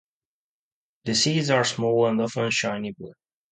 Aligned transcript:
The 1.05 1.13
seeds 1.13 1.51
are 1.51 1.63
small 1.63 2.07
and 2.07 2.19
often 2.19 2.49
shiny 2.49 2.91
black. 2.97 3.13